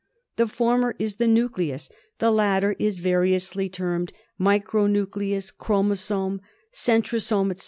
[0.37, 6.41] The former is the nucleus; the latter is variously termed micro nucleus, chromosome,
[6.73, 7.59] centrosome, etc.